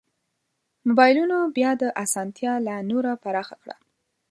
[0.87, 3.75] مبایلونو بیا دا اسانتیا لا نوره پراخه کړه.